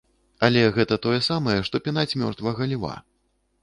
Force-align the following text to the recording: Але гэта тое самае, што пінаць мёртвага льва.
Але 0.47 0.63
гэта 0.77 0.95
тое 1.05 1.19
самае, 1.29 1.59
што 1.69 1.85
пінаць 1.85 2.09
мёртвага 2.25 2.73
льва. 2.77 2.95